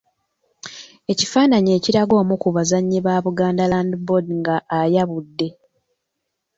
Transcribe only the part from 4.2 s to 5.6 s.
nga ayabudde.